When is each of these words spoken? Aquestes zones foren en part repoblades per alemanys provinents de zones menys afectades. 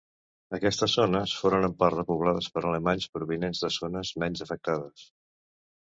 Aquestes 0.57 0.95
zones 0.99 1.35
foren 1.41 1.67
en 1.67 1.75
part 1.85 1.99
repoblades 2.01 2.49
per 2.57 2.65
alemanys 2.65 3.09
provinents 3.19 3.65
de 3.67 3.73
zones 3.79 4.17
menys 4.25 4.47
afectades. 4.49 5.11